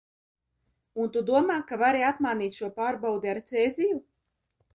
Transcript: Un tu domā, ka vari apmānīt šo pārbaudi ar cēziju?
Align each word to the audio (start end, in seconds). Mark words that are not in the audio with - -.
Un 1.03 1.11
tu 1.17 1.21
domā, 1.27 1.57
ka 1.73 1.79
vari 1.81 2.01
apmānīt 2.07 2.59
šo 2.63 2.71
pārbaudi 2.81 3.33
ar 3.37 3.43
cēziju? 3.53 4.01